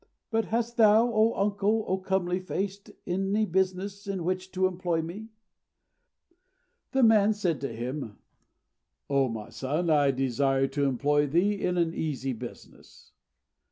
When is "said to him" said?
7.33-8.17